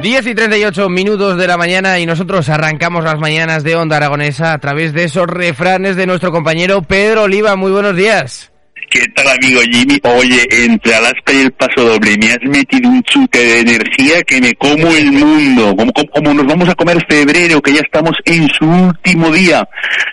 [0.00, 4.54] 10 y 38 minutos de la mañana y nosotros arrancamos las mañanas de Onda Aragonesa
[4.54, 7.54] a través de esos refranes de nuestro compañero Pedro Oliva.
[7.54, 8.50] Muy buenos días.
[8.90, 10.00] ¿Qué tal amigo Jimmy?
[10.02, 14.40] Oye, entre Alaska y el paso doble me has metido un chute de energía que
[14.40, 15.76] me como el mundo.
[15.76, 19.68] Como, como, como nos vamos a comer febrero, que ya estamos en su último día,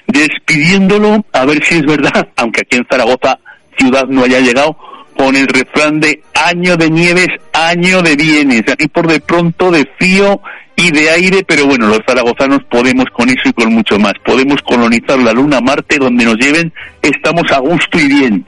[0.08, 3.40] despidiéndolo, a ver si es verdad, aunque aquí en Zaragoza
[3.78, 4.78] ciudad no haya llegado,
[5.18, 7.28] con el refrán de año de nieves,
[7.66, 8.64] año de bienes.
[8.72, 10.42] Aquí por de pronto de frío
[10.76, 14.14] y de aire, pero bueno, los zaragozanos podemos con eso y con mucho más.
[14.24, 18.46] Podemos colonizar la Luna, Marte, donde nos lleven, estamos a gusto y bien.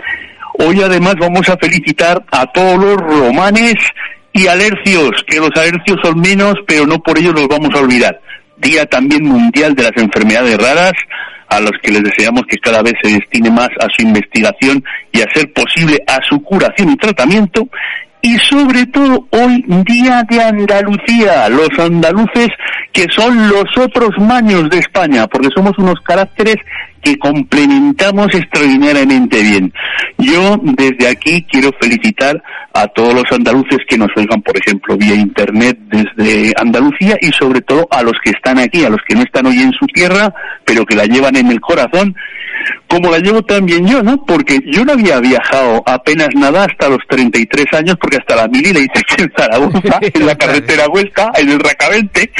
[0.60, 3.76] Hoy además vamos a felicitar a todos los romanes
[4.34, 8.20] y alercios, que los alercios son menos, pero no por ello los vamos a olvidar.
[8.58, 10.94] Día también mundial de las enfermedades raras,
[11.48, 15.22] a los que les deseamos que cada vez se destine más a su investigación y
[15.22, 17.68] a ser posible a su curación y tratamiento.
[18.22, 22.50] Y sobre todo hoy día de Andalucía, los andaluces
[22.92, 26.58] que son los otros maños de España, porque somos unos caracteres
[27.02, 29.74] que complementamos extraordinariamente bien.
[30.18, 32.44] Yo desde aquí quiero felicitar
[32.74, 37.62] a todos los andaluces que nos oigan, por ejemplo, vía internet desde Andalucía y sobre
[37.62, 40.34] todo a los que están aquí, a los que no están hoy en su tierra,
[40.66, 42.16] pero que la llevan en el corazón,
[42.88, 44.24] como la llevo también yo, ¿no?
[44.26, 48.74] Porque yo no había viajado apenas nada hasta los 33 años, porque hasta la mili
[48.74, 52.32] la hice aquí en Zaragoza, en la carretera vuelta, en el Racavente,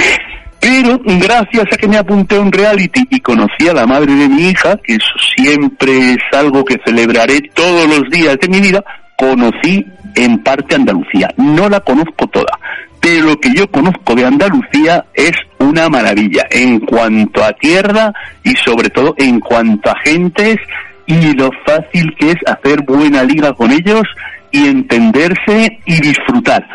[0.60, 4.28] pero gracias a que me apunté a un reality y conocí a la madre de
[4.28, 8.84] mi hija, que eso siempre es algo que celebraré todos los días de mi vida,
[9.18, 9.86] conocí
[10.16, 11.30] en parte Andalucía.
[11.38, 12.60] No la conozco toda,
[13.00, 18.56] pero lo que yo conozco de Andalucía es una maravilla en cuanto a tierra y
[18.56, 20.58] sobre todo en cuanto a gentes
[21.06, 24.04] y lo fácil que es hacer buena liga con ellos
[24.52, 26.68] y entenderse y disfrutar.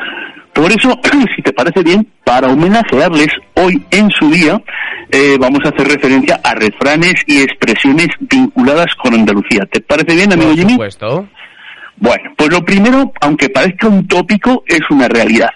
[0.53, 0.99] Por eso,
[1.37, 4.61] si te parece bien, para homenajearles hoy en su día,
[5.11, 9.67] eh, vamos a hacer referencia a refranes y expresiones vinculadas con Andalucía.
[9.71, 10.73] ¿Te parece bien, amigo Por Jimmy?
[10.73, 11.29] supuesto.
[11.97, 15.51] Bueno, pues lo primero, aunque parezca un tópico, es una realidad.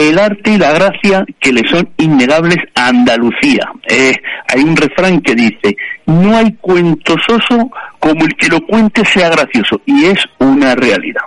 [0.00, 3.70] El arte y la gracia que le son innegables a Andalucía.
[3.86, 4.14] Eh,
[4.48, 9.28] hay un refrán que dice, no hay cuento soso como el que lo cuente sea
[9.28, 9.78] gracioso.
[9.84, 11.20] Y es una realidad.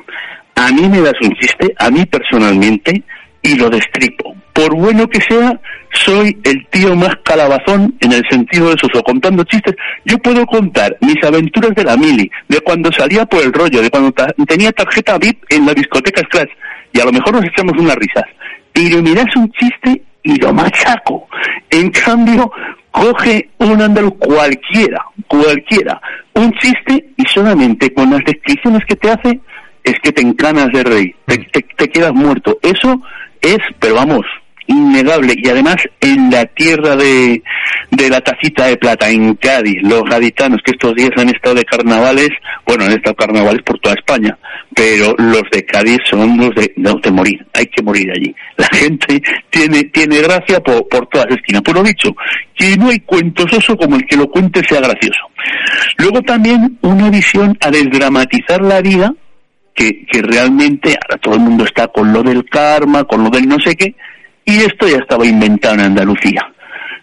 [0.55, 3.03] A mí me das un chiste, a mí personalmente,
[3.43, 4.35] y lo destripo.
[4.53, 5.59] Por bueno que sea,
[5.91, 9.75] soy el tío más calabazón en el sentido de soso, contando chistes.
[10.03, 13.91] Yo puedo contar mis aventuras de la mili, de cuando salía por el rollo, de
[13.91, 14.11] cuando
[14.47, 16.49] tenía tarjeta VIP en la discoteca Scratch,
[16.91, 18.25] y a lo mejor nos echamos unas risas.
[18.73, 21.27] Pero me das un chiste y lo machaco.
[21.69, 22.51] En cambio,
[22.91, 26.01] coge un andaluz cualquiera, cualquiera,
[26.33, 29.39] un chiste y solamente con las descripciones que te hace
[29.83, 32.57] es que te encanas de reír, te, te- te quedas muerto.
[32.61, 33.01] Eso
[33.41, 34.21] es, pero vamos,
[34.67, 35.33] innegable.
[35.37, 37.41] Y además en la tierra de,
[37.91, 41.65] de la tacita de plata, en Cádiz, los gaditanos que estos días han estado de
[41.65, 42.29] carnavales,
[42.65, 44.37] bueno, han estado carnavales por toda España,
[44.75, 48.35] pero los de Cádiz son los de, no, de morir, hay que morir allí.
[48.57, 51.61] La gente tiene, tiene gracia por, por todas esquinas.
[51.61, 52.15] Por lo dicho,
[52.55, 55.21] que no hay cuento soso como el que lo cuente sea gracioso.
[55.97, 59.13] Luego también una visión a desdramatizar la vida
[59.73, 63.47] que, que realmente ahora todo el mundo está con lo del karma, con lo del
[63.47, 63.95] no sé qué,
[64.45, 66.41] y esto ya estaba inventado en Andalucía.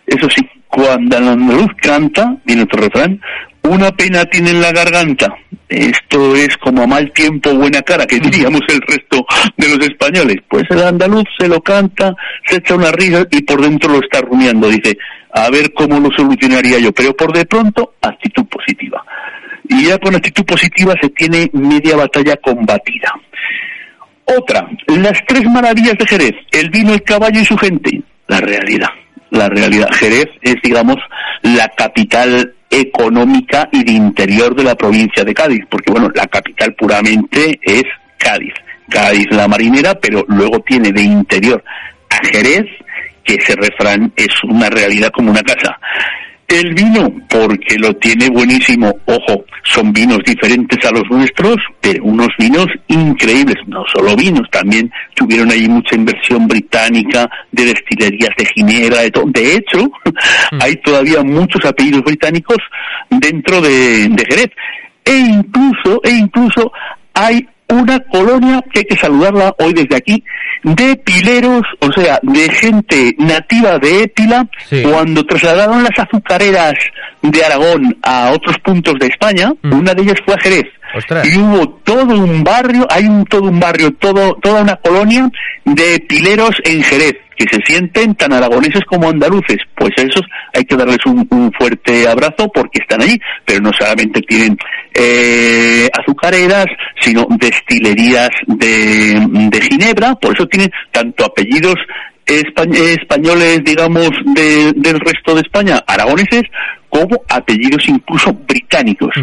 [0.06, 3.20] Eso sí, cuando el andaluz canta, viene otro refrán,
[3.62, 5.34] una pena tiene en la garganta.
[5.69, 9.25] Esto es como a mal tiempo, buena cara, que diríamos el resto
[9.56, 10.37] de los españoles.
[10.48, 12.14] Pues el andaluz se lo canta,
[12.46, 14.69] se echa una risa y por dentro lo está rumiando.
[14.69, 14.96] Dice,
[15.32, 16.92] a ver cómo lo solucionaría yo.
[16.92, 19.04] Pero por de pronto, actitud positiva.
[19.69, 23.12] Y y ya con actitud positiva se tiene media batalla combatida.
[24.25, 28.88] Otra, las tres maravillas de Jerez, el vino, el caballo y su gente, la realidad.
[29.31, 29.88] La realidad.
[29.93, 30.96] Jerez es, digamos,
[31.43, 36.75] la capital económica y de interior de la provincia de Cádiz, porque bueno, la capital
[36.75, 37.84] puramente es
[38.19, 38.55] Cádiz.
[38.88, 41.62] Cádiz la marinera, pero luego tiene de interior
[42.11, 42.66] a Jerez,
[43.25, 45.78] que ese refrán es una realidad como una casa.
[46.50, 48.93] El vino, porque lo tiene buenísimo.
[49.06, 53.55] Ojo, son vinos diferentes a los nuestros, pero unos vinos increíbles.
[53.69, 59.26] No solo vinos, también tuvieron ahí mucha inversión británica de destilerías de Ginebra, de todo.
[59.29, 59.79] De hecho,
[60.50, 60.58] mm.
[60.61, 62.58] hay todavía muchos apellidos británicos
[63.08, 64.50] dentro de, de Jerez.
[65.05, 66.73] E incluso, e incluso
[67.14, 70.22] hay una colonia que hay que saludarla hoy desde aquí,
[70.62, 74.46] de pileros, o sea, de gente nativa de Épila,
[74.82, 76.75] cuando trasladaron las azucareras
[77.22, 79.72] de Aragón a otros puntos de España, mm.
[79.72, 80.67] una de ellas fue a Jerez.
[81.25, 85.31] Y hubo todo un barrio, hay un todo un barrio, todo, toda una colonia
[85.64, 89.56] de pileros en Jerez que se sienten tan aragoneses como andaluces.
[89.75, 90.22] Pues a esos
[90.52, 94.58] hay que darles un, fuerte abrazo porque están allí, pero no solamente tienen
[94.94, 96.66] eh, azucareras,
[97.00, 101.76] sino destilerías de, de Ginebra, por eso tienen tanto apellidos
[102.26, 106.42] españoles, digamos, del resto de España, aragoneses,
[106.90, 109.14] como apellidos incluso británicos.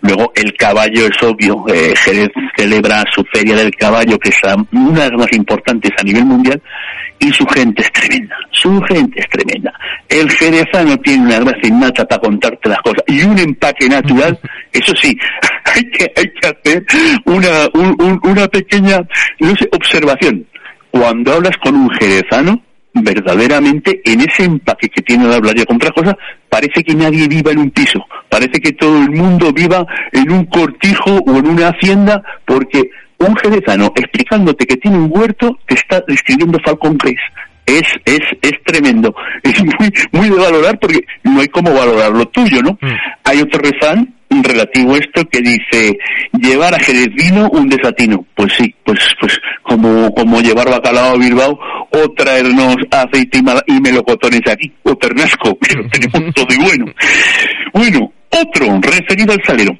[0.00, 1.64] Luego, el caballo es obvio.
[1.68, 4.40] Eh, Jerez celebra su feria del caballo, que es
[4.72, 6.62] una de las más importantes a nivel mundial,
[7.18, 8.36] y su gente es tremenda.
[8.52, 9.72] Su gente es tremenda.
[10.08, 14.38] El jerezano tiene una gracia innata para contarte las cosas y un empaque natural.
[14.72, 15.16] Eso sí,
[15.64, 16.84] hay que, hay que hacer
[17.24, 17.68] una,
[18.22, 19.00] una pequeña
[19.40, 20.46] no sé, observación
[20.90, 22.62] cuando hablas con un jerezano,
[23.02, 26.14] verdaderamente en ese empaque que tiene de hablar ya con otras cosas,
[26.48, 30.44] parece que nadie viva en un piso, parece que todo el mundo viva en un
[30.46, 36.02] cortijo o en una hacienda, porque un jerezano explicándote que tiene un huerto te está
[36.06, 37.22] describiendo Falcon Place.
[37.66, 39.14] Es, es, es tremendo.
[39.42, 42.72] Es muy, muy de valorar porque no hay cómo valorar lo tuyo, ¿no?
[42.80, 42.94] Mm.
[43.24, 45.98] Hay otro refrán relativo a esto que dice
[46.32, 48.24] llevar a Jerez vino un desatino.
[48.34, 51.58] Pues sí, pues pues como como llevar bacalao a Bilbao
[51.90, 56.86] o traernos aceite y, melocotones aquí, o ternasco, que lo tenemos todo y bueno.
[57.72, 59.72] Bueno, otro referido al salero.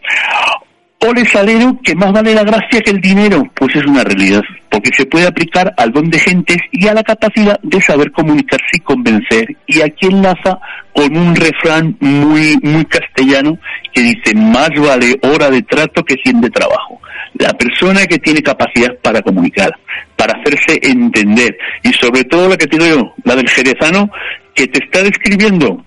[1.30, 5.06] Salero, que más vale la gracia que el dinero, pues es una realidad, porque se
[5.06, 9.56] puede aplicar al don de gentes y a la capacidad de saber comunicarse y convencer.
[9.66, 10.58] Y aquí enlaza
[10.92, 13.58] con un refrán muy, muy castellano
[13.92, 17.00] que dice, más vale hora de trato que cien de trabajo.
[17.38, 19.70] La persona que tiene capacidad para comunicar,
[20.16, 24.10] para hacerse entender, y sobre todo la que te yo, la del jerezano,
[24.54, 25.84] que te está describiendo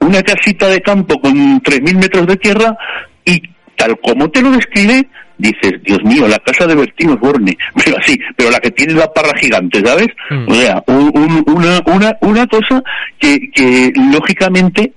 [0.00, 2.76] una casita de campo con 3.000 metros de tierra
[3.24, 5.06] y tal como te lo describe,
[5.38, 9.12] dices, Dios mío, la casa de Bertino Borne, pero así, pero la que tiene la
[9.12, 10.08] parra gigante, ¿sabes?
[10.30, 10.48] Mm.
[10.48, 12.82] O sea, una, una, una cosa
[13.18, 14.92] que, que lógicamente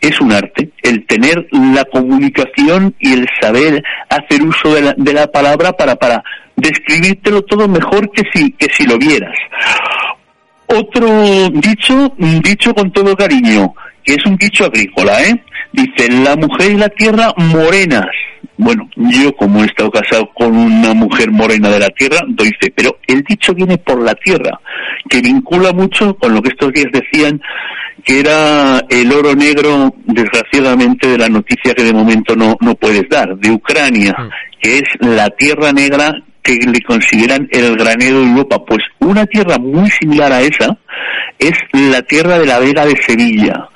[0.00, 5.12] es un arte, el tener la comunicación y el saber hacer uso de la, de
[5.12, 6.22] la palabra para, para
[6.56, 9.36] describírtelo todo mejor que si, que si lo vieras.
[10.66, 15.42] Otro dicho, dicho con todo cariño, que es un dicho agrícola, ¿eh?
[15.72, 18.06] Dice, la mujer y la tierra morenas.
[18.56, 22.72] Bueno, yo como he estado casado con una mujer morena de la tierra, doy fe,
[22.74, 24.58] pero el dicho viene por la tierra,
[25.08, 27.40] que vincula mucho con lo que estos días decían,
[28.04, 33.08] que era el oro negro, desgraciadamente, de la noticia que de momento no, no puedes
[33.08, 34.30] dar, de Ucrania, mm.
[34.60, 38.64] que es la tierra negra que le consideran el granero de Europa.
[38.66, 40.78] Pues una tierra muy similar a esa
[41.38, 43.68] es la tierra de la Vega de Sevilla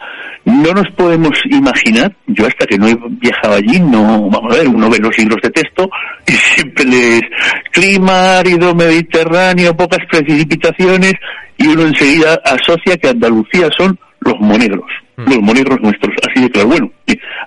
[0.44, 4.68] no nos podemos imaginar, yo hasta que no he viajado allí, no, vamos a ver,
[4.68, 5.88] uno ve los libros de texto
[6.26, 7.22] y siempre lees
[7.70, 11.14] clima árido, mediterráneo, pocas precipitaciones
[11.56, 15.28] y uno enseguida asocia que Andalucía son los monegros, mm.
[15.28, 16.68] los monegros nuestros, así de claro.
[16.68, 16.90] Bueno,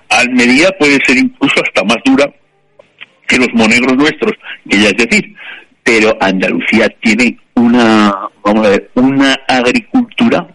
[0.08, 2.24] Almería puede ser incluso hasta más dura
[3.26, 4.32] que los monegros nuestros,
[4.68, 5.34] que ya es decir,
[5.82, 8.12] pero Andalucía tiene una,
[8.42, 10.46] vamos a ver, una agricultura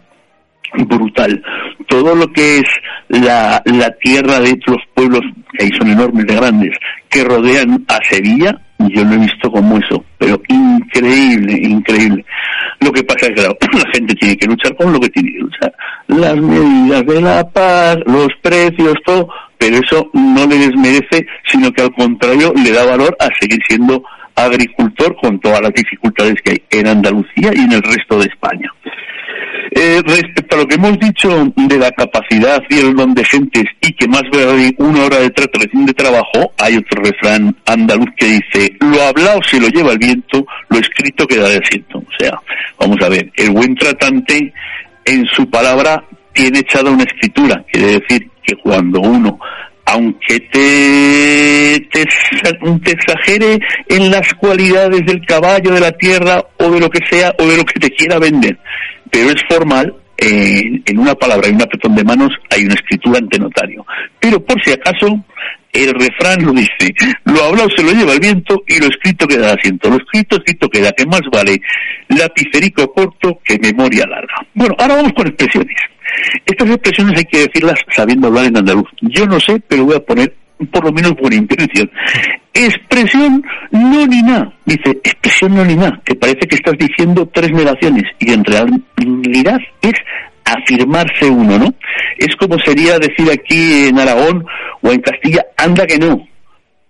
[0.74, 1.42] brutal.
[1.88, 2.64] Todo lo que es
[3.10, 5.22] la, la tierra de otros pueblos,
[5.54, 6.78] que ahí son enormes de grandes,
[7.10, 8.58] que rodean a Sevilla,
[8.90, 12.26] yo lo he visto como eso, pero increíble, increíble.
[12.80, 13.42] Lo que pasa es que
[13.78, 15.74] la gente tiene que luchar con lo que tiene que luchar.
[16.08, 21.84] Las medidas de la paz, los precios, todo, pero eso no le desmerece, sino que
[21.84, 24.04] al contrario le da valor a seguir siendo
[24.36, 28.72] agricultor con todas las dificultades que hay en Andalucía y en el resto de España.
[29.72, 33.66] Eh, respecto a lo que hemos dicho de la capacidad y el don de gentes
[33.82, 38.26] y que más vale una hora de trato de trabajo, hay otro refrán andaluz que
[38.26, 42.00] dice, lo hablado se lo lleva el viento, lo escrito queda de asiento.
[42.00, 42.40] O sea,
[42.80, 44.54] vamos a ver, el buen tratante
[45.06, 46.04] en su palabra
[46.34, 49.40] tiene echada una escritura, quiere decir que cuando uno
[49.92, 56.90] aunque te, te, exagere en las cualidades del caballo, de la tierra o de lo
[56.90, 58.58] que sea o de lo que te quiera vender,
[59.10, 63.40] pero es formal, en una palabra y un apretón de manos hay una escritura ante
[63.40, 63.84] notario.
[64.20, 65.08] Pero por si acaso,
[65.74, 66.94] el refrán lo dice,
[67.26, 69.90] lo hablado se lo lleva el viento y lo escrito queda asiento.
[69.90, 71.62] Lo escrito, escrito queda, que más vale
[72.10, 74.36] lapicerico corto que memoria larga.
[74.54, 75.78] Bueno, ahora vamos con expresiones.
[76.46, 78.90] Estas expresiones hay que decirlas sabiendo hablar en andaluz.
[79.02, 80.36] Yo no sé, pero voy a poner
[80.72, 81.90] por lo menos buena intención.
[82.54, 84.54] Expresión no ni nada.
[84.66, 89.60] Dice, expresión no ni nada, que parece que estás diciendo tres negaciones y en realidad
[89.82, 89.94] es
[90.46, 91.74] afirmarse uno, ¿no?
[92.18, 94.46] Es como sería decir aquí en Aragón
[94.82, 96.28] o en Castilla, anda que no,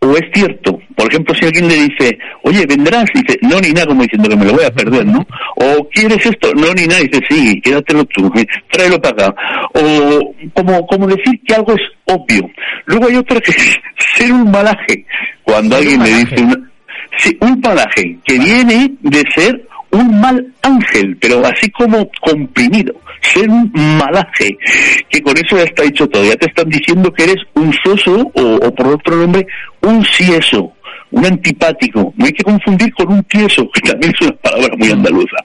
[0.03, 0.79] o es cierto.
[0.95, 4.35] Por ejemplo, si alguien le dice, oye, vendrás, dice, no, ni nada, como diciendo que
[4.35, 5.25] me lo voy a perder, ¿no?
[5.55, 8.31] O quieres esto, no, ni nada, dice, sí, quédatelo tú,
[8.71, 9.35] tráelo para acá.
[9.75, 12.49] O como, como decir que algo es obvio.
[12.85, 13.79] Luego hay otra que es
[14.15, 15.05] ser un malaje.
[15.43, 16.71] Cuando alguien le dice una,
[17.17, 23.49] sí, un malaje, que viene de ser un mal ángel, pero así como comprimido, ser
[23.49, 24.57] un malaje,
[25.09, 28.31] que con eso ya está dicho todo, ya te están diciendo que eres un soso
[28.33, 29.45] o, por otro nombre,
[29.81, 30.73] un sieso,
[31.11, 32.13] un antipático.
[32.15, 35.37] No hay que confundir con un tieso, que también es una palabra muy andaluza.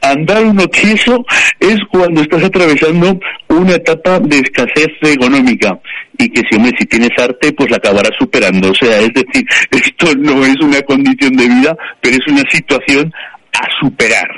[0.00, 1.24] Andar uno tieso
[1.60, 3.18] es cuando estás atravesando
[3.48, 5.78] una etapa de escasez económica
[6.18, 8.70] y que si, hombre, si tienes arte, pues la acabarás superando.
[8.70, 13.12] O sea, es decir, esto no es una condición de vida, pero es una situación
[13.52, 14.28] a superar.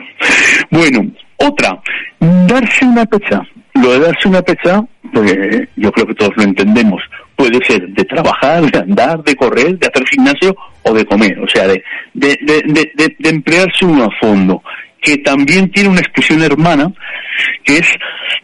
[0.71, 1.81] Bueno, otra,
[2.21, 3.43] darse una pecha.
[3.75, 5.37] Lo de darse una pecha, pues
[5.77, 7.03] yo creo que todos lo entendemos.
[7.37, 11.39] Puede ser de trabajar, de andar, de correr, de hacer gimnasio o de comer.
[11.41, 11.83] O sea, de,
[12.15, 14.63] de, de, de emplearse uno a fondo.
[15.01, 16.91] Que también tiene una expresión hermana,
[17.65, 17.89] que es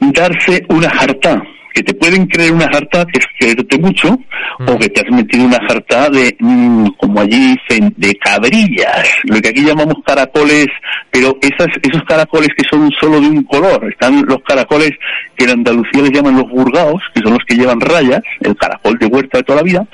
[0.00, 4.18] darse una jarta que te pueden creer una jarta que es quererte mucho
[4.66, 9.40] o que te has metido una jarta de, mm, como allí dicen, de cabrillas, lo
[9.40, 10.66] que aquí llamamos caracoles,
[11.10, 14.90] pero esas, esos caracoles que son solo de un color, están los caracoles
[15.36, 18.98] que en Andalucía les llaman los burgaos, que son los que llevan rayas, el caracol
[18.98, 19.86] de huerta de toda la vida,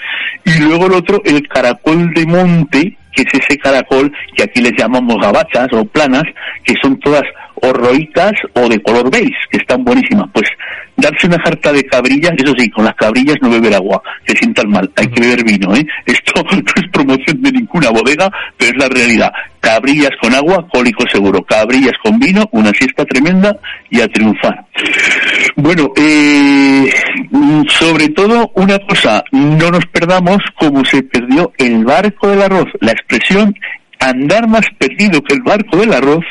[0.45, 4.73] y luego el otro, el caracol de monte, que es ese caracol que aquí les
[4.77, 6.25] llamamos gabachas o planas,
[6.65, 7.23] que son todas
[7.63, 10.29] o roicas o de color beige, que están buenísimas.
[10.33, 10.49] Pues
[10.97, 14.71] darse una jarta de cabrillas, eso sí, con las cabrillas no beber agua, se sientan
[14.71, 15.87] mal, hay que beber vino, ¿eh?
[16.07, 19.33] Esto no es promoción de ninguna bodega, pero es la realidad.
[19.61, 21.43] Cabrillas con agua, cólico seguro.
[21.43, 23.57] Cabrillas con vino, una siesta tremenda
[23.91, 24.65] y a triunfar.
[25.57, 26.89] Bueno, eh,
[27.69, 32.69] sobre todo una cosa, no nos perdamos como se perdió el barco del arroz.
[32.81, 33.55] La expresión
[33.99, 36.25] andar más perdido que el barco del arroz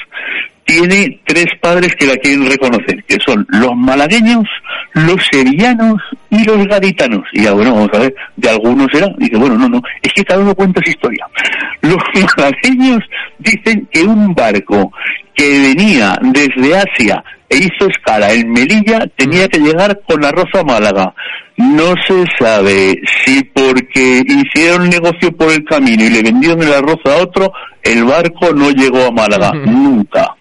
[0.65, 4.45] tiene tres padres que la quieren reconocer, que son los malagueños,
[4.93, 7.23] los sevillanos y los gaditanos.
[7.33, 9.07] Y ya, bueno, vamos a ver, de algunos era.
[9.17, 11.25] Dice, bueno, no, no, es que cada uno cuenta su historia.
[11.81, 11.97] Los
[12.37, 12.99] malagueños
[13.37, 14.91] dicen que un barco
[15.35, 20.63] que venía desde Asia e hizo escala en Melilla tenía que llegar con arroz a
[20.63, 21.13] Málaga.
[21.57, 26.99] No se sabe si porque hicieron negocio por el camino y le vendieron el arroz
[27.05, 27.53] a otro,
[27.83, 29.51] el barco no llegó a Málaga.
[29.65, 30.35] Nunca.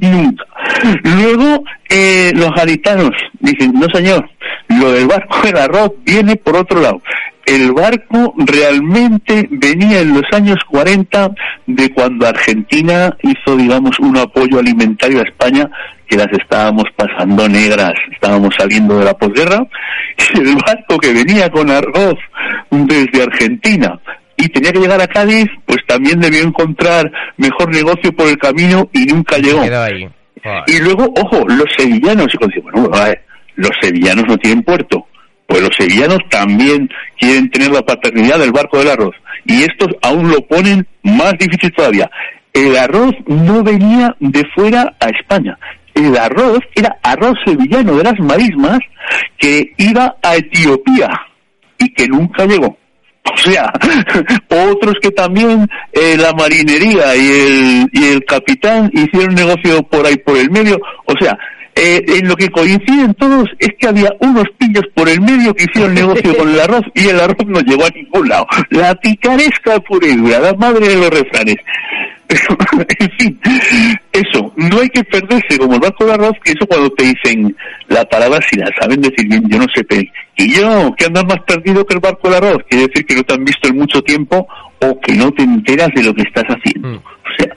[0.00, 0.44] Nunca.
[1.02, 4.28] Luego, eh, los gaditanos dicen, no señor,
[4.68, 7.00] lo del barco del arroz viene por otro lado.
[7.44, 11.30] El barco realmente venía en los años 40
[11.66, 15.70] de cuando Argentina hizo, digamos, un apoyo alimentario a España
[16.08, 19.64] que las estábamos pasando negras, estábamos saliendo de la posguerra,
[20.34, 22.16] y el barco que venía con arroz
[22.70, 23.98] desde Argentina
[24.36, 28.88] y tenía que llegar a Cádiz, pues también debió encontrar mejor negocio por el camino
[28.92, 29.62] y nunca llegó.
[30.66, 32.90] Y luego, ojo, los sevillanos, y bueno,
[33.56, 35.06] los sevillanos no tienen puerto.
[35.46, 36.88] Pues los sevillanos también
[37.18, 39.14] quieren tener la paternidad del barco del arroz.
[39.44, 42.10] Y estos aún lo ponen más difícil todavía.
[42.52, 45.58] El arroz no venía de fuera a España.
[45.94, 48.80] El arroz era arroz sevillano de las marismas
[49.38, 51.08] que iba a Etiopía
[51.78, 52.76] y que nunca llegó.
[53.36, 53.72] O sea,
[54.48, 60.16] otros que también eh, la marinería y el, y el capitán hicieron negocio por ahí
[60.16, 60.80] por el medio.
[61.04, 61.36] O sea,
[61.74, 65.64] eh, en lo que coinciden todos es que había unos pillos por el medio que
[65.64, 68.46] hicieron negocio con el arroz y el arroz no llegó a ningún lado.
[68.70, 71.56] La picaresca pura y dura, la madre de los refranes.
[72.98, 73.40] en fin,
[74.12, 77.56] eso, no hay que perderse como el barco de arroz, que eso cuando te dicen
[77.88, 79.84] la palabra, si la saben decir bien, yo no sé.
[80.38, 83.22] Y yo, que andas más perdido que el barco de arroz, quiere decir que no
[83.22, 84.46] te han visto en mucho tiempo
[84.80, 86.88] o que no te enteras de lo que estás haciendo.
[86.88, 86.96] Mm.
[86.96, 87.52] O sea,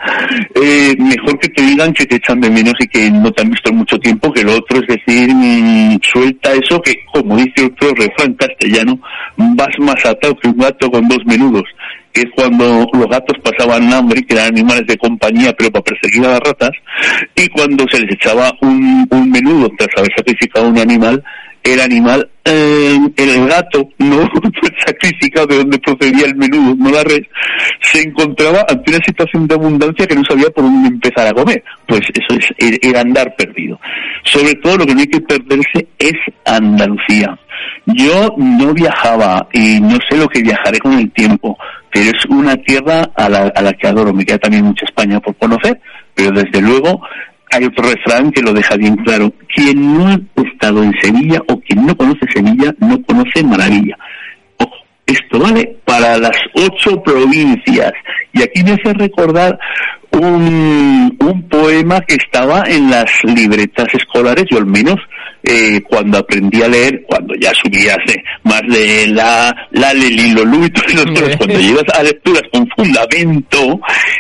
[0.55, 3.49] eh, mejor que te digan que te echan de menos y que no te han
[3.49, 7.65] visto en mucho tiempo que el otro, es decir, mm, suelta eso que, como dice
[7.65, 8.99] otro refrán castellano,
[9.37, 11.65] vas más atado que un gato con dos menudos
[12.13, 16.31] que cuando los gatos pasaban hambre, que eran animales de compañía, pero para perseguir a
[16.31, 16.71] las ratas,
[17.35, 21.23] y cuando se les echaba un, un menudo tras haber sacrificado un animal,
[21.63, 24.17] el animal, eh, el gato, no
[24.59, 27.23] fue sacrificado de donde procedía el menudo, no la red,
[27.81, 31.63] se encontraba ante una situación de abundancia que no sabía por dónde empezar a comer.
[31.87, 33.79] Pues eso es, era andar perdido.
[34.23, 36.13] Sobre todo lo que no hay que perderse es
[36.45, 37.37] Andalucía.
[37.85, 41.57] Yo no viajaba y no sé lo que viajaré con el tiempo,
[41.91, 44.13] pero es una tierra a la, a la que adoro.
[44.13, 45.79] Me queda también mucha España por conocer,
[46.13, 47.01] pero desde luego
[47.51, 49.33] hay otro refrán que lo deja bien claro.
[49.53, 53.97] Quien no ha estado en Sevilla o quien no conoce Sevilla no conoce Maravilla.
[54.57, 57.93] Ojo, esto vale para las ocho provincias.
[58.33, 59.57] Y aquí me hace recordar
[60.11, 64.97] un, un poema que estaba en las libretas escolares, yo al menos
[65.43, 70.69] eh, cuando aprendí a leer, cuando ya subí hace más de la, la Lelilolú y
[70.69, 73.79] todos los otros, cuando llegas a lecturas con fundamento,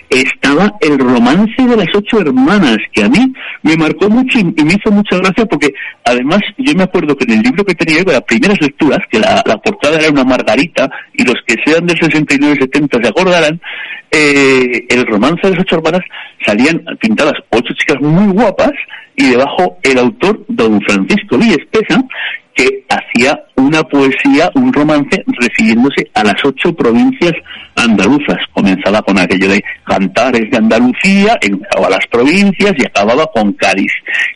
[0.09, 3.33] estaba el romance de las ocho hermanas, que a mí
[3.63, 5.73] me marcó mucho y, y me hizo mucha gracia porque
[6.05, 8.99] además yo me acuerdo que en el libro que tenía yo de las primeras lecturas,
[9.11, 13.59] que la, la portada era una margarita, y los que sean del 69-70 se acordarán,
[14.11, 16.01] eh, el romance de las ocho hermanas
[16.45, 18.71] salían pintadas ocho chicas muy guapas
[19.19, 22.01] y debajo el autor, don Francisco Villespesa,
[22.55, 27.33] que hacía una poesía, un romance refiriéndose a las ocho provincias
[27.75, 28.37] andaluzas.
[28.53, 33.91] Comenzaba con aquello de cantares de Andalucía, a las provincias y acababa con Cádiz,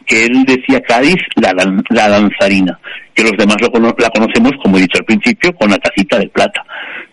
[0.06, 1.54] que él decía Cádiz la,
[1.90, 2.78] la danzarina,
[3.14, 6.28] que los demás lo, la conocemos, como he dicho al principio, con la tacita de
[6.30, 6.64] plata.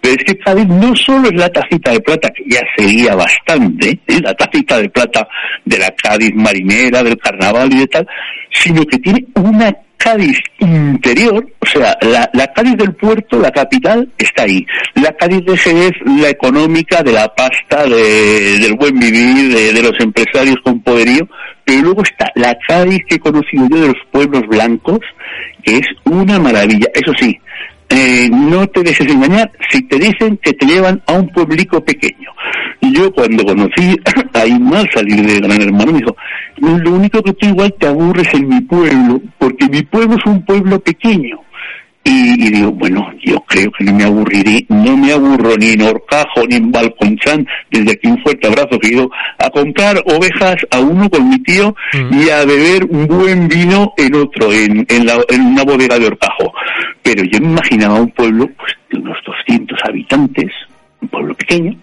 [0.00, 3.90] Pero es que Cádiz no solo es la tacita de plata, que ya sería bastante,
[4.06, 4.20] ¿eh?
[4.22, 5.26] la tacita de plata
[5.64, 8.06] de la Cádiz marinera, del carnaval y de tal,
[8.50, 14.10] sino que tiene una Cádiz interior, o sea, la, la, Cádiz del puerto, la capital,
[14.16, 14.66] está ahí.
[14.94, 19.92] La Cádiz de Jerez, la económica, de la pasta, de, del buen vivir, de, los
[20.00, 21.28] empresarios con poderío,
[21.70, 24.98] pero luego está la Cádiz que he conocido yo de los pueblos blancos,
[25.62, 26.88] que es una maravilla.
[26.92, 27.38] Eso sí,
[27.90, 32.28] eh, no te dejes engañar si te dicen que te llevan a un pueblico pequeño.
[32.80, 33.96] Yo cuando conocí
[34.34, 36.16] a Inma salir de Gran Hermano me dijo,
[36.56, 40.44] lo único que tú igual te aburres en mi pueblo, porque mi pueblo es un
[40.44, 41.38] pueblo pequeño.
[42.02, 45.82] Y, y, digo, bueno, yo creo que no me aburriré, no me aburro ni en
[45.82, 50.56] Horcajo ni en Balconchán, desde aquí un fuerte abrazo que he ido a comprar ovejas
[50.70, 52.20] a uno con mi tío mm.
[52.20, 56.06] y a beber un buen vino en otro, en, en, la, en una bodega de
[56.06, 56.52] Horcajo.
[57.02, 60.52] Pero yo me imaginaba un pueblo pues, de unos 200 habitantes,
[61.02, 61.76] un pueblo pequeño,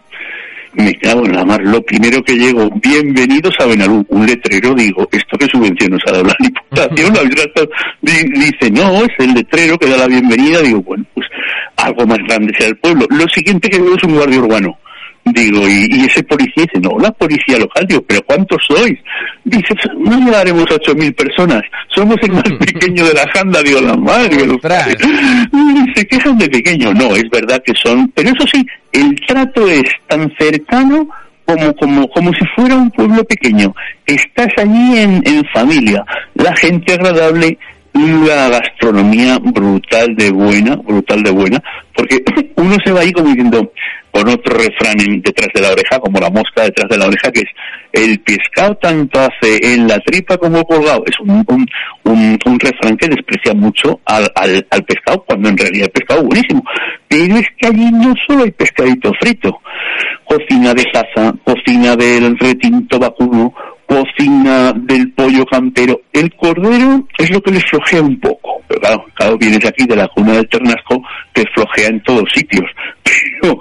[0.77, 1.61] me cago en la mar.
[1.61, 6.11] Lo primero que llego, bienvenidos a Benalú, un letrero, digo, ¿esto qué subvención nos ha
[6.11, 7.13] dado la Diputación?
[7.13, 7.23] La
[8.01, 10.61] dice, no, es el letrero que da la bienvenida.
[10.61, 11.27] Digo, bueno, pues
[11.77, 13.05] algo más grande sea el pueblo.
[13.09, 14.77] Lo siguiente que veo es un guardia urbano.
[15.33, 18.97] Digo, y, y, ese policía dice, no, la policía local, digo, pero ¿cuántos sois?
[19.43, 21.63] Dice, no llegaremos a ocho mil personas,
[21.93, 24.37] somos el más pequeño de la janda, digo, la madre.
[25.95, 29.83] Se quejan de pequeño, no, es verdad que son, pero eso sí, el trato es
[30.07, 31.07] tan cercano
[31.45, 33.73] como, como, como si fuera un pueblo pequeño.
[34.05, 36.03] Estás allí en, en familia,
[36.35, 37.57] la gente agradable,
[37.93, 41.63] la gastronomía brutal de buena, brutal de buena,
[41.95, 42.23] porque
[42.55, 43.71] uno se va ahí como diciendo,
[44.11, 47.41] con otro refrán detrás de la oreja, como la mosca detrás de la oreja, que
[47.41, 47.49] es
[47.93, 51.03] el pescado tanto hace en la tripa como colgado.
[51.05, 55.85] Es un, un, un, refrán que desprecia mucho al, al, al, pescado, cuando en realidad
[55.85, 56.63] el pescado es buenísimo.
[57.07, 59.59] Pero es que allí no solo hay pescadito frito,
[60.25, 63.53] cocina de caza, cocina del retinto vacuno,
[63.87, 66.01] cocina del pollo campero.
[66.11, 68.61] El cordero es lo que les flojea un poco.
[68.67, 71.01] Pero claro, claro, vienes aquí de la cuna del Ternasco,
[71.33, 72.65] te flojea en todos sitios.
[73.41, 73.59] Pero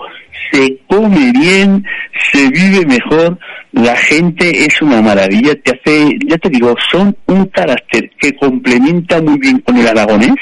[0.51, 1.85] se come bien,
[2.33, 3.39] se vive mejor,
[3.73, 9.21] la gente es una maravilla, te hace, ya te digo, son un carácter que complementa
[9.21, 10.37] muy bien con el aragonés,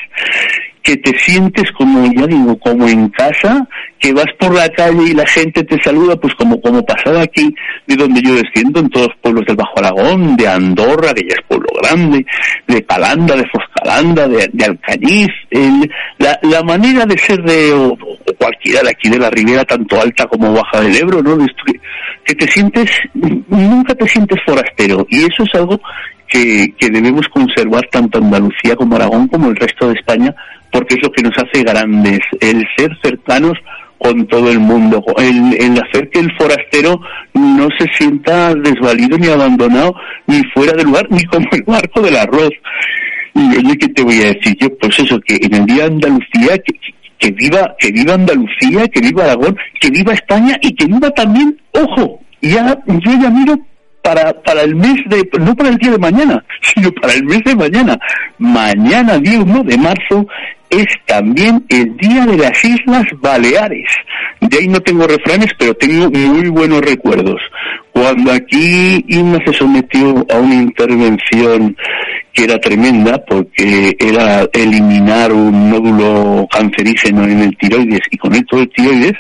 [0.85, 3.67] que te sientes como, ya digo, como en casa,
[3.99, 7.55] que vas por la calle y la gente te saluda, pues como, como pasaba aquí,
[7.87, 11.37] de donde yo desciendo, en todos los pueblos del Bajo Aragón, de Andorra, que ya
[11.37, 12.27] es pueblo grande,
[12.69, 13.47] de Calanda, de
[13.85, 17.97] Foscalanda, de, de Alcañiz, el, la, la, manera de ser de o
[18.38, 21.37] cualquiera de aquí de la ribera, tanto alta como baja del Ebro, ¿no?
[22.25, 25.07] que te sientes, nunca te sientes forastero.
[25.11, 25.79] Y eso es algo
[26.29, 30.35] que, que debemos conservar tanto Andalucía como Aragón como el resto de España,
[30.73, 33.59] porque es lo que nos hace grandes, el ser cercanos
[33.99, 37.01] con todo el mundo, el, el, hacer que el forastero
[37.33, 39.94] no se sienta desvalido ni abandonado,
[40.27, 42.51] ni fuera de lugar, ni como el barco del arroz.
[43.35, 44.68] Y oye, ¿qué te voy a decir yo?
[44.79, 46.75] Pues eso, que en el Día de Andalucía, que,
[47.18, 51.61] que viva, que viva Andalucía, que viva Aragón, que viva España y que viva también,
[51.73, 53.59] ojo, ya, yo ya miro
[54.03, 56.44] para, para el mes de, no para el día de mañana,
[56.75, 57.99] sino para el mes de mañana.
[58.38, 60.27] Mañana, día 1 de marzo,
[60.68, 63.88] es también el día de las Islas Baleares.
[64.40, 67.40] De ahí no tengo refranes, pero tengo muy buenos recuerdos.
[67.95, 71.77] Cuando aquí Inma se sometió a una intervención
[72.33, 78.59] que era tremenda porque era eliminar un nódulo cancerígeno en el tiroides y con esto
[78.59, 79.13] el tiroides,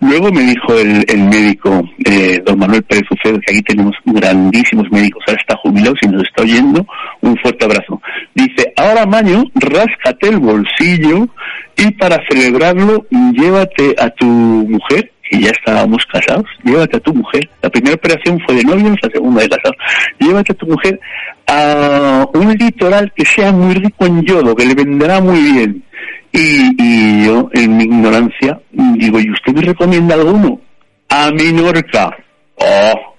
[0.00, 4.90] luego me dijo el, el médico, eh, don Manuel Pérez Ucedo, que aquí tenemos grandísimos
[4.90, 6.86] médicos, ahora está jubilado, si nos está oyendo,
[7.20, 8.00] un fuerte abrazo.
[8.34, 11.28] Dice, ahora Maño, ráscate el bolsillo
[11.76, 17.48] y para celebrarlo llévate a tu mujer y ya estábamos casados, llévate a tu mujer.
[17.62, 19.76] La primera operación fue de novios, la segunda de casados.
[20.18, 21.00] Llévate a tu mujer
[21.46, 25.84] a un litoral que sea muy rico en yodo, que le venderá muy bien.
[26.32, 30.60] Y, yo, en mi ignorancia, digo, ¿y usted me recomienda alguno?
[31.08, 32.14] A Menorca.
[32.56, 33.14] Oh,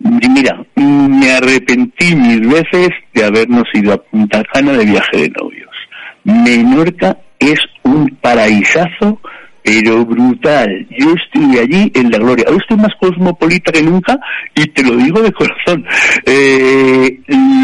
[0.00, 5.30] y mira, me arrepentí mil veces de habernos ido a Punta Cana de viaje de
[5.30, 5.70] novios.
[6.24, 9.20] Menorca es un paraisazo
[9.64, 10.86] pero brutal.
[10.90, 12.44] Yo estuve allí en la gloria.
[12.46, 14.20] Ahora estoy más cosmopolita que nunca
[14.54, 15.86] y te lo digo de corazón.
[16.26, 17.18] Eh,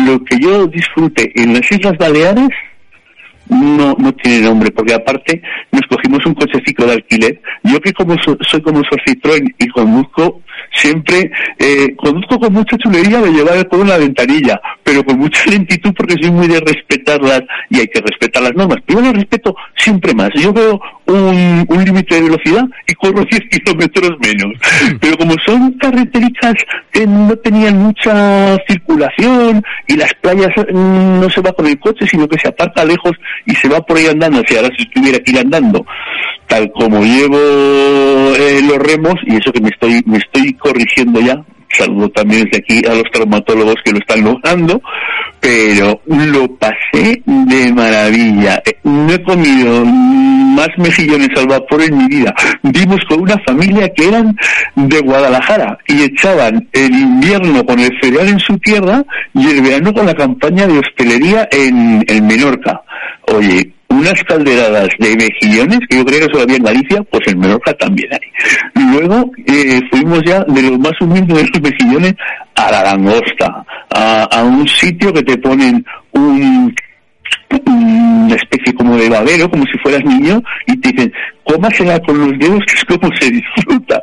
[0.07, 2.49] lo que yo disfruté en las Islas Baleares
[3.51, 8.15] no no tiene nombre porque aparte nos cogimos un cochecito de alquiler yo que como
[8.23, 10.41] so, soy como su Citroën y conduzco
[10.73, 15.45] siempre eh, conduzco con mucha chulería de llevar todo en la ventanilla pero con mucha
[15.47, 18.79] lentitud porque soy muy de respetarlas y hay que respetar las normas.
[18.89, 20.31] Yo las respeto siempre más.
[20.35, 24.53] Yo veo un, un límite de velocidad y corro 10 kilómetros menos.
[25.01, 26.55] Pero como son carretericas
[26.91, 32.27] que no tenían mucha circulación y las playas no se va con el coche sino
[32.27, 33.13] que se aparta lejos
[33.47, 35.85] y se va por ahí andando, si ahora si estuviera aquí andando,
[36.47, 41.43] tal como llevo eh, los remos, y eso que me estoy, me estoy corrigiendo ya,
[41.77, 44.81] saludo también desde aquí a los traumatólogos que lo están logrando,
[45.41, 48.63] pero lo pasé de maravilla.
[48.85, 52.35] No he comido más mejillones al vapor en mi vida.
[52.63, 54.37] Vimos con una familia que eran
[54.77, 59.03] de Guadalajara y echaban el invierno con el cereal en su tierra
[59.35, 62.83] y el verano con la campaña de hostelería en, en Menorca.
[63.33, 67.39] Oye, unas calderadas de mejillones, que yo creo que solo había en Galicia, pues en
[67.39, 68.93] Menorca también hay.
[68.93, 72.15] Luego eh, fuimos ya de los más humildes de los mejillones
[72.55, 76.75] a la langosta, a, a un sitio que te ponen un
[77.67, 81.13] una especie como de babero, como si fueras niño, y te dicen,
[81.45, 84.03] cómasela con los dedos, que es como se disfruta.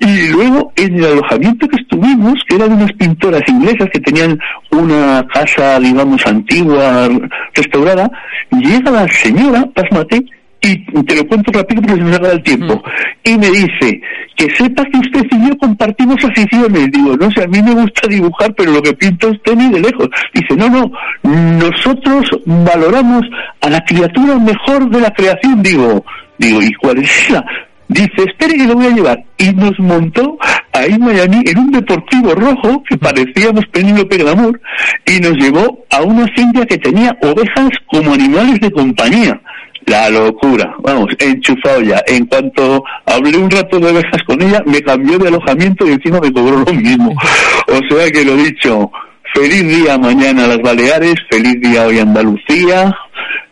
[0.00, 4.38] Y luego, en el alojamiento que estuvimos, que eran unas pintoras inglesas que tenían
[4.70, 7.08] una casa, digamos, antigua,
[7.54, 8.10] restaurada,
[8.50, 10.24] llega la señora, pásmate,
[10.66, 12.82] y te lo cuento rápido porque se nos acaba el tiempo.
[13.24, 14.00] Y me dice,
[14.36, 16.90] que sepa que usted y yo compartimos aficiones.
[16.92, 19.80] Digo, no sé, a mí me gusta dibujar, pero lo que pinta usted ni de
[19.80, 20.08] lejos.
[20.34, 23.22] Dice, no, no, nosotros valoramos
[23.62, 25.62] a la criatura mejor de la creación.
[25.62, 26.04] Digo,
[26.38, 27.44] digo, ¿y cuál es esa?
[27.88, 29.24] Dice, espere que lo voy a llevar.
[29.38, 30.38] Y nos montó
[30.72, 34.60] ahí en Miami en un deportivo rojo que parecíamos Penélope Glamour
[35.06, 39.40] y nos llevó a una finca que tenía ovejas como animales de compañía
[39.86, 42.02] la locura, vamos, enchufado ya.
[42.06, 46.20] En cuanto hablé un rato de ovejas con ella, me cambió de alojamiento y encima
[46.20, 47.14] me cobró lo mismo.
[47.68, 48.90] O sea que lo dicho,
[49.34, 52.96] feliz día mañana a las Baleares, feliz día hoy Andalucía,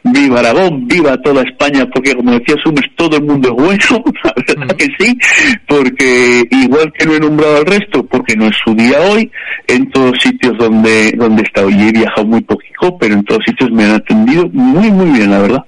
[0.04, 4.32] viva Aragón, viva toda España, porque como decía Sumes, todo el mundo es bueno, la
[4.56, 5.18] verdad que sí,
[5.66, 9.30] porque igual que no he nombrado al resto, porque no es su día hoy,
[9.66, 13.42] en todos sitios donde, donde he estado, y he viajado muy poquito, pero en todos
[13.44, 15.64] sitios me han atendido muy, muy bien, la verdad.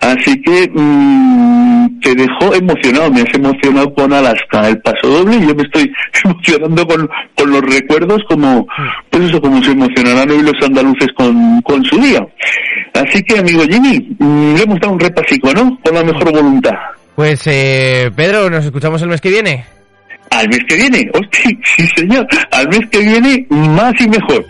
[0.00, 5.46] Así que mmm, te dejó emocionado, me has emocionado con Alaska, el paso doble, y
[5.46, 5.92] yo me estoy
[6.24, 8.66] emocionando con, con los recuerdos como,
[9.10, 12.26] pues eso, como se emocionarán hoy los andaluces con, con su día.
[12.94, 15.78] Así que, amigo Jimmy, mmm, le hemos dado un repasico, ¿no?
[15.84, 16.74] Con la mejor voluntad.
[17.14, 19.64] Pues, eh, Pedro, ¿nos escuchamos el mes que viene?
[20.32, 24.44] Al mes que viene, hostia, sí señor, al mes que viene más y mejor.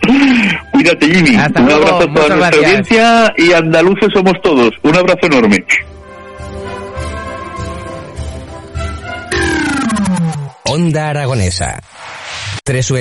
[0.71, 2.65] Cuídate Jimmy, Hasta un luego, abrazo a toda muchas nuestra gracias.
[2.65, 4.71] audiencia y andaluces somos todos.
[4.83, 5.65] Un abrazo enorme.
[10.65, 11.79] Onda Aragonesa.
[12.63, 12.91] 3